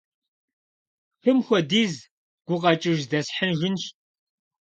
«Хым 1.23 1.37
хуэдиз» 1.45 1.93
гукъэкӀыж 2.47 2.97
здэсхьыжынщ. 3.05 3.83